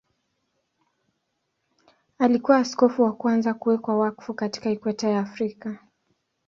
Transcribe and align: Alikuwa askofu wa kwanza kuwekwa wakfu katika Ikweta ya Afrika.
Alikuwa 2.19 2.57
askofu 2.57 3.01
wa 3.03 3.13
kwanza 3.15 3.53
kuwekwa 3.53 3.97
wakfu 3.99 4.33
katika 4.33 4.69
Ikweta 4.71 5.09
ya 5.09 5.19
Afrika. 5.19 5.79